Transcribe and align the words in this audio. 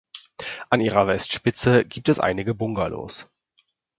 An 0.71 0.81
ihrer 0.81 1.05
Westspitze 1.05 1.85
gibt 1.85 2.09
es 2.09 2.19
einige 2.19 2.55
Bungalows. 2.55 3.31